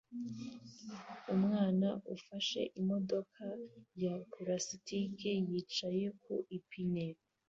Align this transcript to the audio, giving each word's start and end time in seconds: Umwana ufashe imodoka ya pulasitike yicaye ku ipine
Umwana 1.33 1.87
ufashe 2.15 2.61
imodoka 2.79 3.43
ya 4.03 4.15
pulasitike 4.33 5.29
yicaye 5.49 6.05
ku 6.23 6.35
ipine 6.57 7.05